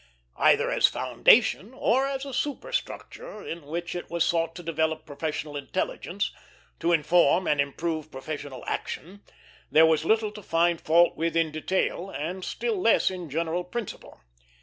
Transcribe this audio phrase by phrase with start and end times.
[0.39, 5.05] Either as foundation, or as a super structure in which it was sought to develop
[5.05, 6.31] professional intelligence,
[6.79, 9.21] to inform and improve professional action,
[9.71, 14.19] there was little to find fault with in detail, and less still in general principle.